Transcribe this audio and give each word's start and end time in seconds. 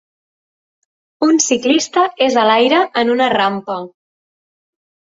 Un 1.27 1.37
ciclista 1.49 2.07
és 2.29 2.41
a 2.45 2.49
l'aire 2.53 2.83
en 3.05 3.17
una 3.19 3.31
rampa 3.39 3.79